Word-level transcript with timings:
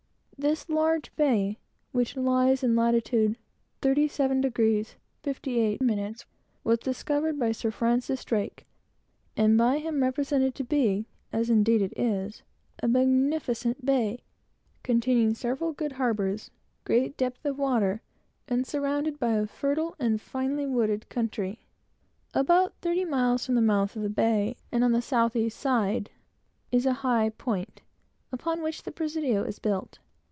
This 0.37 0.67
large 0.69 1.15
bay, 1.15 1.59
which 1.91 2.17
lies 2.17 2.63
in 2.63 2.75
latitude 2.75 3.37
37° 3.83 4.95
58', 5.21 6.25
was 6.63 6.79
discovered 6.79 7.37
by 7.37 7.51
Sir 7.51 7.69
Francis 7.69 8.25
Drake, 8.25 8.65
and 9.37 9.55
by 9.55 9.77
him 9.77 10.01
represented 10.01 10.55
to 10.55 10.63
be 10.63 11.05
(as 11.31 11.51
indeed 11.51 11.83
it 11.83 11.93
is) 11.95 12.41
a 12.81 12.87
magnificent 12.87 13.85
bay, 13.85 14.23
containing 14.81 15.35
several 15.35 15.73
good 15.73 15.91
harbors, 15.91 16.49
great 16.85 17.15
depth 17.17 17.45
of 17.45 17.59
water, 17.59 18.01
and 18.47 18.65
surrounded 18.65 19.19
by 19.19 19.33
a 19.33 19.45
fertile 19.45 19.95
and 19.99 20.19
finely 20.19 20.65
wooded 20.65 21.07
country. 21.07 21.67
About 22.33 22.73
thirty 22.81 23.05
miles 23.05 23.45
from 23.45 23.53
the 23.53 23.61
mouth 23.61 23.95
of 23.95 24.01
the 24.01 24.09
bay, 24.09 24.57
and 24.71 24.83
on 24.83 24.91
the 24.91 25.03
south 25.03 25.35
east 25.35 25.59
side, 25.59 26.09
is 26.71 26.87
a 26.87 26.93
high 27.05 27.29
point, 27.29 27.83
upon 28.31 28.63
which 28.63 28.81
the 28.81 28.91
presidio 28.91 29.43
is 29.43 29.59
built. 29.59 29.99